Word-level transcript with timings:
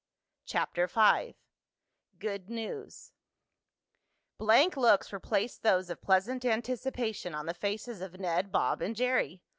CHAPTER 0.47 0.87
V 0.87 1.35
GOOD 2.17 2.49
NEWS 2.49 3.11
Blank 4.39 4.75
looks 4.75 5.13
replaced 5.13 5.61
those 5.61 5.91
of 5.91 6.01
pleasant 6.01 6.43
anticipation 6.43 7.35
on 7.35 7.45
the 7.45 7.53
faces 7.53 8.01
of 8.01 8.19
Ned, 8.19 8.51
Bob 8.51 8.81
and 8.81 8.95
Jerry. 8.95 9.43